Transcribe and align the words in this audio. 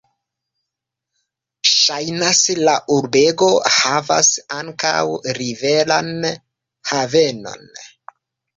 Ŝajnas, 1.71 2.39
la 2.69 2.73
urbego 2.95 3.51
havas 3.75 4.33
ankaŭ 4.63 4.97
riveran 5.41 6.13
havenon. 6.95 7.73